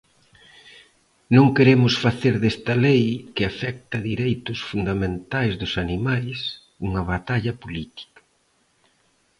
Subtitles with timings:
[1.35, 3.03] Non queremos facer desta lei,
[3.35, 6.39] que afecta dereitos fundamentais dos animais,
[6.87, 8.21] unha batalla política.